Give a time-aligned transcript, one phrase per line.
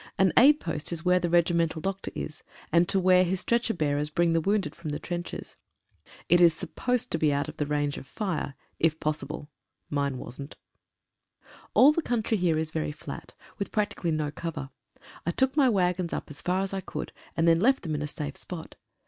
[0.17, 3.75] An aid post is where the re gimental doctor is, and to where his stretcher
[3.75, 5.57] bearers bring the wounded from the trenches.
[6.27, 9.51] It is supposed to be out of range of fire, if possible—
[9.91, 10.55] mine wasn't.
[11.75, 14.71] All the country here is very flat, with practically no cover.
[15.23, 18.01] I took my waggons up as far as I could, and then left them in
[18.01, 18.77] a safe spot.